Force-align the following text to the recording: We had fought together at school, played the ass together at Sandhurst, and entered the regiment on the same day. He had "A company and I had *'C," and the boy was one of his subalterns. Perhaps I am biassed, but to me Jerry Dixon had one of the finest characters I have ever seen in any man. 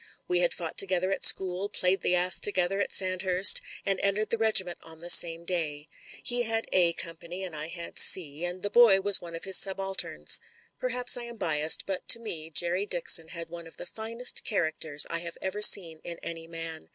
We 0.27 0.39
had 0.39 0.51
fought 0.51 0.79
together 0.79 1.11
at 1.11 1.23
school, 1.23 1.69
played 1.69 2.01
the 2.01 2.15
ass 2.15 2.39
together 2.39 2.79
at 2.79 2.91
Sandhurst, 2.91 3.61
and 3.85 3.99
entered 3.99 4.31
the 4.31 4.37
regiment 4.39 4.79
on 4.81 4.97
the 4.97 5.11
same 5.11 5.45
day. 5.45 5.89
He 6.23 6.41
had 6.41 6.65
"A 6.73 6.93
company 6.93 7.43
and 7.43 7.55
I 7.55 7.67
had 7.67 7.99
*'C," 7.99 8.43
and 8.43 8.63
the 8.63 8.71
boy 8.71 8.99
was 9.01 9.21
one 9.21 9.35
of 9.35 9.43
his 9.43 9.57
subalterns. 9.59 10.41
Perhaps 10.79 11.17
I 11.17 11.25
am 11.25 11.37
biassed, 11.37 11.85
but 11.85 12.07
to 12.07 12.19
me 12.19 12.49
Jerry 12.49 12.87
Dixon 12.87 13.27
had 13.27 13.49
one 13.49 13.67
of 13.67 13.77
the 13.77 13.85
finest 13.85 14.43
characters 14.43 15.05
I 15.07 15.19
have 15.19 15.37
ever 15.39 15.61
seen 15.61 15.99
in 16.03 16.17
any 16.23 16.47
man. 16.47 16.89